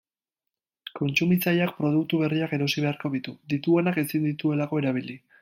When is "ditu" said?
3.19-3.35